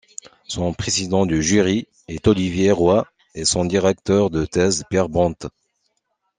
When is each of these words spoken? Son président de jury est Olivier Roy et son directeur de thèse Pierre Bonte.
Son 0.47 0.73
président 0.73 1.27
de 1.27 1.39
jury 1.39 1.87
est 2.07 2.25
Olivier 2.27 2.71
Roy 2.71 3.05
et 3.35 3.45
son 3.45 3.65
directeur 3.65 4.31
de 4.31 4.45
thèse 4.47 4.83
Pierre 4.89 5.09
Bonte. 5.09 5.45